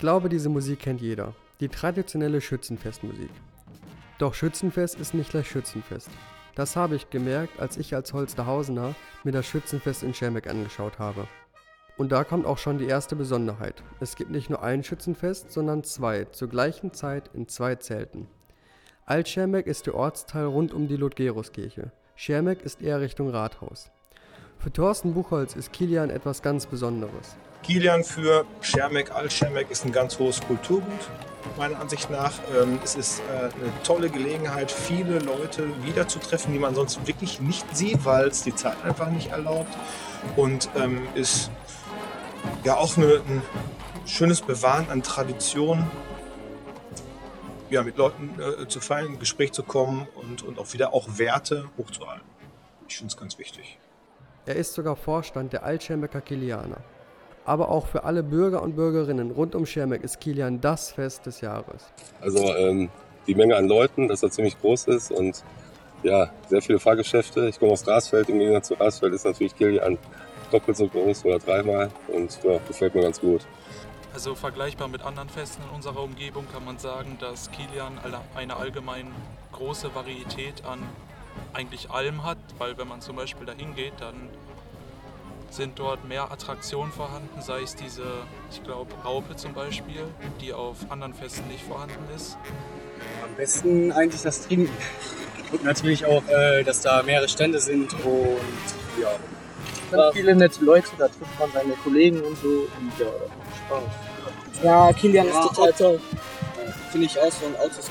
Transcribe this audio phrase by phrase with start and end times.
[0.00, 1.34] glaube, diese Musik kennt jeder.
[1.60, 3.30] Die traditionelle Schützenfestmusik.
[4.18, 6.10] Doch Schützenfest ist nicht gleich Schützenfest.
[6.54, 8.94] Das habe ich gemerkt, als ich als Holsterhausener
[9.24, 11.28] mir das Schützenfest in Schermeck angeschaut habe.
[11.96, 13.82] Und da kommt auch schon die erste Besonderheit.
[14.00, 18.26] Es gibt nicht nur ein Schützenfest, sondern zwei, zur gleichen Zeit in zwei Zelten.
[19.04, 21.92] Alt-Schermeck ist der Ortsteil rund um die Ludgeruskirche.
[22.16, 23.90] Schermeck ist eher Richtung Rathaus.
[24.60, 27.34] Für Thorsten Buchholz ist Kilian etwas ganz Besonderes.
[27.62, 31.08] Kilian für Schermeck, Alt-Schermeck ist ein ganz hohes Kulturgut,
[31.56, 32.32] meiner Ansicht nach.
[32.54, 37.74] Ähm, es ist äh, eine tolle Gelegenheit, viele Leute wiederzutreffen, die man sonst wirklich nicht
[37.74, 39.74] sieht, weil es die Zeit einfach nicht erlaubt.
[40.36, 41.50] Und ähm, ist
[42.62, 43.42] ja auch eine, ein
[44.04, 45.90] schönes Bewahren an Tradition,
[47.70, 51.16] ja, mit Leuten äh, zu feiern, in Gespräch zu kommen und, und auch wieder auch
[51.16, 52.28] Werte hochzuhalten.
[52.88, 53.78] Ich finde es ganz wichtig.
[54.50, 56.78] Er ist sogar Vorstand der Altschirmecker Kilianer.
[57.44, 61.40] Aber auch für alle Bürger und Bürgerinnen rund um Schermeck ist Kilian das Fest des
[61.40, 61.84] Jahres.
[62.20, 62.88] Also ähm,
[63.28, 65.44] die Menge an Leuten, dass er ziemlich groß ist und
[66.02, 67.46] ja, sehr viele Fahrgeschäfte.
[67.46, 69.96] Ich komme aus Grasfeld, im Gegensatz zu Grasfeld ist natürlich Kilian
[70.50, 73.46] doppelt so groß oder dreimal und ja, gefällt mir ganz gut.
[74.12, 78.00] Also vergleichbar mit anderen Festen in unserer Umgebung kann man sagen, dass Kilian
[78.34, 79.12] eine allgemein
[79.52, 80.80] große Varietät an
[81.52, 84.14] eigentlich allem hat, weil wenn man zum Beispiel dahin geht, dann
[85.50, 88.04] sind dort mehr Attraktionen vorhanden, sei es diese,
[88.50, 90.04] ich glaube, Raupe zum Beispiel,
[90.40, 92.36] die auf anderen Festen nicht vorhanden ist.
[93.24, 94.72] Am besten eigentlich das Trinken.
[95.50, 98.38] Und natürlich auch, äh, dass da mehrere Stände sind und
[99.00, 99.10] ja.
[99.90, 103.06] Und viele nette Leute, da trifft man seine Kollegen und so und ja,
[103.66, 103.82] Spaß.
[104.62, 106.00] Ja, Kilian ist Ja, total toll.
[106.92, 107.90] Finde ich auch so ein Autoscooter.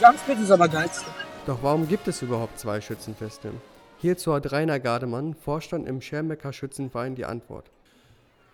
[0.00, 1.06] Jumpspit ist aber geilste.
[1.46, 3.50] Doch warum gibt es überhaupt zwei Schützenfeste?
[3.98, 7.70] Hierzu hat Rainer Gardemann, Vorstand im Schermecker Schützenverein, die Antwort.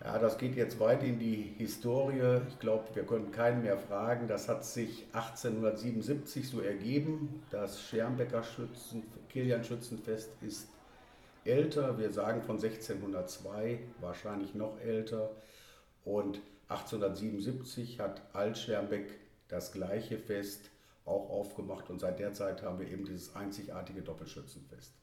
[0.03, 2.41] Ja, das geht jetzt weit in die Historie.
[2.49, 4.27] Ich glaube, wir können keinen mehr fragen.
[4.27, 7.41] Das hat sich 1877 so ergeben.
[7.49, 10.67] Das Schermbecker Schützen, Kilian Schützenfest ist
[11.45, 11.97] älter.
[11.97, 15.29] Wir sagen von 1602, wahrscheinlich noch älter.
[16.03, 19.07] Und 1877 hat Alt-Schermbeck
[19.47, 20.70] das gleiche Fest
[21.05, 21.89] auch aufgemacht.
[21.89, 24.93] Und seit der Zeit haben wir eben dieses einzigartige Doppelschützenfest.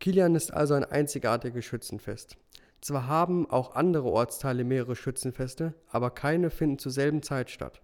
[0.00, 2.36] Kilian ist also ein einzigartiges Schützenfest.
[2.80, 7.80] Zwar haben auch andere Ortsteile mehrere Schützenfeste, aber keine finden zur selben Zeit statt.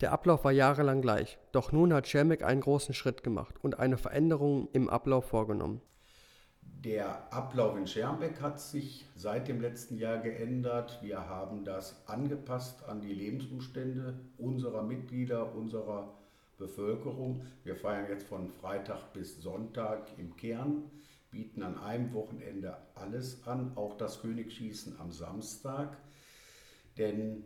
[0.00, 3.96] Der Ablauf war jahrelang gleich, doch nun hat Schermeck einen großen Schritt gemacht und eine
[3.96, 5.80] Veränderung im Ablauf vorgenommen.
[6.62, 10.98] Der Ablauf in Schermbeck hat sich seit dem letzten Jahr geändert.
[11.02, 16.19] Wir haben das angepasst an die Lebensumstände unserer Mitglieder, unserer
[16.60, 17.42] Bevölkerung.
[17.64, 20.88] Wir feiern jetzt von Freitag bis Sonntag im Kern,
[21.32, 25.96] bieten an einem Wochenende alles an, auch das Königsschießen am Samstag.
[26.98, 27.42] Denn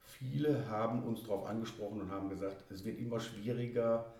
[0.00, 4.12] viele haben uns darauf angesprochen und haben gesagt, es wird immer schwieriger,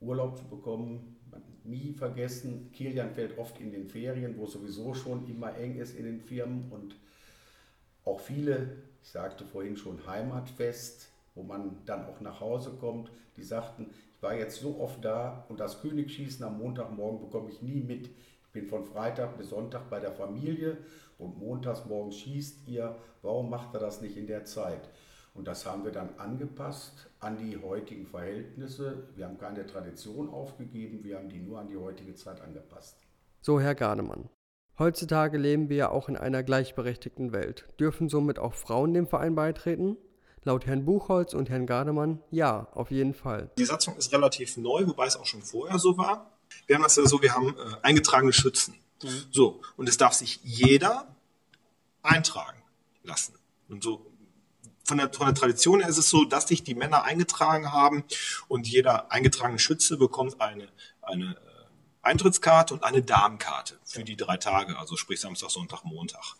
[0.00, 1.16] Urlaub zu bekommen.
[1.30, 5.76] Man nie vergessen, Kilian fällt oft in den Ferien, wo es sowieso schon immer eng
[5.76, 6.96] ist in den Firmen und
[8.04, 13.42] auch viele, ich sagte vorhin schon Heimatfest, wo man dann auch nach Hause kommt, die
[13.42, 17.80] sagten, ich war jetzt so oft da und das Königsschießen am Montagmorgen bekomme ich nie
[17.80, 18.06] mit.
[18.06, 20.78] Ich bin von Freitag bis Sonntag bei der Familie
[21.18, 22.96] und montags morgens schießt ihr.
[23.22, 24.88] Warum macht er das nicht in der Zeit?
[25.34, 29.08] Und das haben wir dann angepasst an die heutigen Verhältnisse.
[29.16, 32.98] Wir haben keine Tradition aufgegeben, wir haben die nur an die heutige Zeit angepasst.
[33.40, 34.28] So, Herr Gardemann.
[34.78, 37.68] Heutzutage leben wir ja auch in einer gleichberechtigten Welt.
[37.78, 39.96] Dürfen somit auch Frauen dem Verein beitreten?
[40.44, 43.50] Laut Herrn Buchholz und Herrn Gardemann ja, auf jeden Fall.
[43.56, 46.30] Die Satzung ist relativ neu, wobei es auch schon vorher so war.
[46.66, 48.74] Wir haben das ja so, wir haben äh, eingetragene Schützen.
[49.30, 51.06] So, und es darf sich jeder
[52.02, 52.62] eintragen
[53.02, 53.34] lassen.
[53.68, 54.06] Und so
[54.84, 58.04] von der, von der Tradition her ist es so, dass sich die Männer eingetragen haben
[58.48, 60.68] und jeder eingetragene Schütze bekommt eine,
[61.00, 61.38] eine äh,
[62.02, 66.36] Eintrittskarte und eine Damenkarte für die drei Tage, also sprich Samstag, Sonntag, Montag.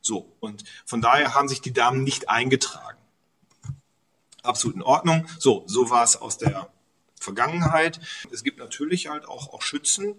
[0.00, 2.98] So, und von daher haben sich die Damen nicht eingetragen.
[4.48, 5.26] Absolut in Ordnung.
[5.38, 6.70] So, so war es aus der
[7.20, 8.00] Vergangenheit.
[8.32, 10.18] Es gibt natürlich halt auch, auch Schützen,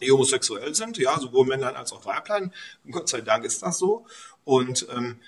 [0.00, 2.52] die homosexuell sind, ja, sowohl Männlein als auch Weiblein.
[2.90, 4.04] Gott sei Dank ist das so.
[4.44, 5.20] Und ähm,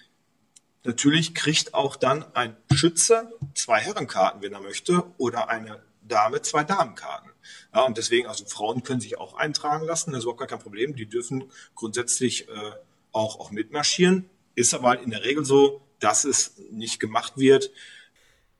[0.82, 6.65] natürlich kriegt auch dann ein Schütze zwei Herrenkarten, wenn er möchte, oder eine Dame zwei
[6.65, 7.31] Damenkarten.
[7.73, 10.59] Ja, und deswegen, also Frauen können sich auch eintragen lassen, das ist überhaupt gar kein
[10.59, 10.97] Problem.
[10.97, 12.73] Die dürfen grundsätzlich äh,
[13.12, 14.29] auch, auch mitmarschieren.
[14.56, 17.70] Ist aber halt in der Regel so, dass es nicht gemacht wird.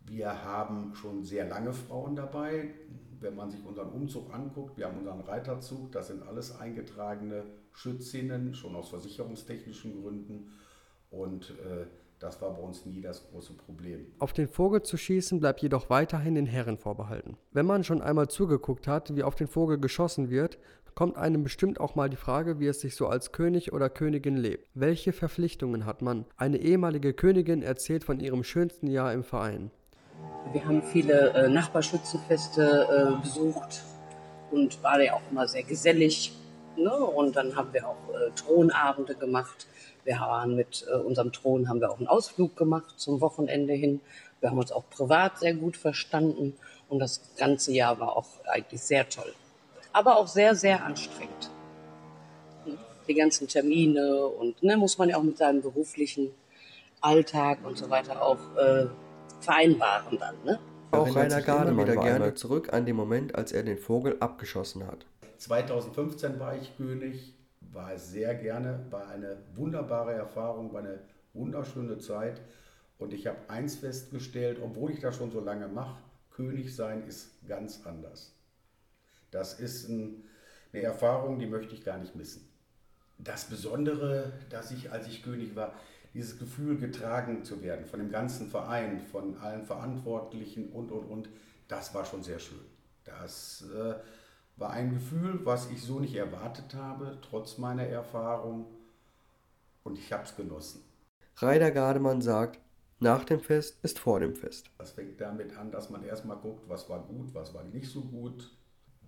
[0.09, 2.71] Wir haben schon sehr lange Frauen dabei.
[3.21, 8.55] Wenn man sich unseren Umzug anguckt, wir haben unseren Reiterzug, das sind alles eingetragene Schützinnen,
[8.55, 10.53] schon aus versicherungstechnischen Gründen.
[11.11, 11.87] Und äh,
[12.21, 14.07] Das war bei uns nie das große Problem.
[14.19, 17.37] Auf den Vogel zu schießen bleibt jedoch weiterhin den Herren vorbehalten.
[17.53, 20.59] Wenn man schon einmal zugeguckt hat, wie auf den Vogel geschossen wird,
[20.97, 24.37] kommt einem bestimmt auch mal die Frage, wie es sich so als König oder Königin
[24.37, 24.69] lebt.
[24.75, 26.25] Welche Verpflichtungen hat man?
[26.37, 29.71] Eine ehemalige Königin erzählt von ihrem schönsten Jahr im Verein.
[30.53, 33.83] Wir haben viele äh, Nachbarschützenfeste äh, besucht
[34.50, 36.33] und war ja auch immer sehr gesellig.
[36.77, 36.95] Ne?
[36.95, 39.67] Und dann haben wir auch äh, Thronabende gemacht.
[40.05, 44.00] Wir waren mit äh, unserem Thron haben wir auch einen Ausflug gemacht zum Wochenende hin.
[44.41, 46.55] Wir haben uns auch privat sehr gut verstanden
[46.89, 49.35] und das ganze Jahr war auch eigentlich sehr toll.
[49.93, 51.50] Aber auch sehr, sehr anstrengend.
[53.06, 56.31] Die ganzen Termine und ne, muss man ja auch mit seinem beruflichen
[57.00, 58.87] Alltag und so weiter auch äh,
[59.40, 60.35] vereinbaren dann.
[60.44, 60.58] Ne?
[60.90, 65.05] Auch Rainer Gardemann wieder gerne zurück an den Moment, als er den Vogel abgeschossen hat.
[65.37, 71.00] 2015 war ich König, war es sehr gerne, war eine wunderbare Erfahrung, war eine
[71.35, 72.40] wunderschöne Zeit.
[72.99, 75.96] Und ich habe eins festgestellt, obwohl ich das schon so lange mache,
[76.31, 78.35] König sein ist ganz anders.
[79.31, 80.25] Das ist ein,
[80.73, 82.49] eine Erfahrung, die möchte ich gar nicht missen.
[83.19, 85.75] Das Besondere, dass ich, als ich König war,
[86.15, 91.29] dieses Gefühl getragen zu werden von dem ganzen Verein, von allen Verantwortlichen und, und, und,
[91.69, 92.65] das war schon sehr schön.
[93.05, 93.95] Das äh,
[94.57, 98.67] war ein Gefühl, was ich so nicht erwartet habe, trotz meiner Erfahrung.
[99.85, 100.83] Und ich habe es genossen.
[101.37, 102.59] Rainer Gardemann sagt,
[103.01, 104.71] nach dem Fest ist vor dem Fest.
[104.79, 108.01] Das fängt damit an, dass man erstmal guckt, was war gut, was war nicht so
[108.03, 108.51] gut.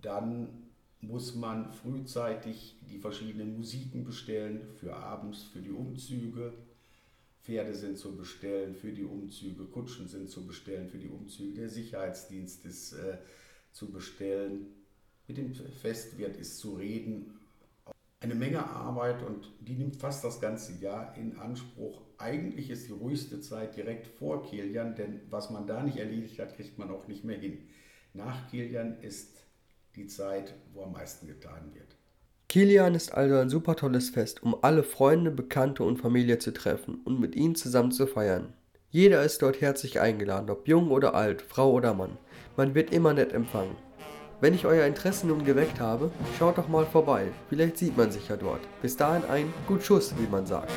[0.01, 0.71] Dann
[1.01, 6.53] muss man frühzeitig die verschiedenen Musiken bestellen für abends, für die Umzüge.
[7.43, 11.69] Pferde sind zu bestellen für die Umzüge, Kutschen sind zu bestellen für die Umzüge, der
[11.69, 13.17] Sicherheitsdienst ist äh,
[13.71, 14.67] zu bestellen.
[15.27, 17.39] Mit dem Festwirt ist zu reden.
[18.19, 22.01] Eine Menge Arbeit und die nimmt fast das ganze Jahr in Anspruch.
[22.17, 26.55] Eigentlich ist die ruhigste Zeit direkt vor Kilian, denn was man da nicht erledigt hat,
[26.55, 27.67] kriegt man auch nicht mehr hin.
[28.13, 29.37] Nach Kilian ist
[29.95, 31.95] die Zeit, wo am meisten getan wird.
[32.51, 36.99] Kilian ist also ein super tolles Fest, um alle Freunde, Bekannte und Familie zu treffen
[37.05, 38.51] und mit ihnen zusammen zu feiern.
[38.89, 42.17] Jeder ist dort herzlich eingeladen, ob jung oder alt, Frau oder Mann.
[42.57, 43.77] Man wird immer nett empfangen.
[44.41, 48.27] Wenn ich euer Interesse nun geweckt habe, schaut doch mal vorbei, vielleicht sieht man sich
[48.27, 48.59] ja dort.
[48.81, 50.73] Bis dahin ein gut Schuss, wie man sagt.